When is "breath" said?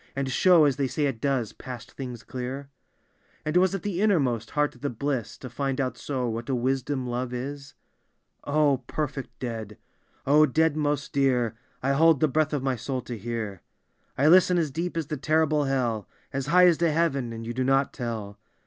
12.27-12.51